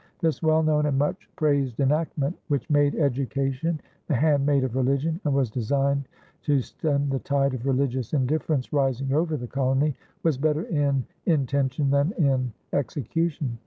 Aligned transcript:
This 0.19 0.41
well 0.41 0.63
known 0.63 0.87
and 0.87 0.97
much 0.97 1.29
praised 1.35 1.79
enactment, 1.79 2.35
which 2.47 2.67
made 2.71 2.95
education 2.95 3.79
the 4.07 4.15
handmaid 4.15 4.63
of 4.63 4.75
religion 4.75 5.21
and 5.23 5.31
was 5.35 5.51
designed 5.51 6.07
to 6.41 6.59
stem 6.61 7.07
the 7.09 7.19
tide 7.19 7.53
of 7.53 7.67
religious 7.67 8.11
indifference 8.11 8.73
rising 8.73 9.13
over 9.13 9.37
the 9.37 9.45
colony, 9.45 9.95
was 10.23 10.39
better 10.39 10.63
in 10.63 11.05
intention 11.27 11.91
than 11.91 12.13
in 12.17 12.51
execution. 12.73 13.59